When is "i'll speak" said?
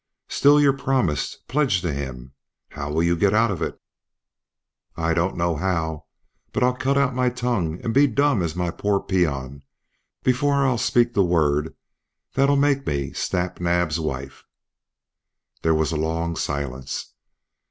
10.65-11.13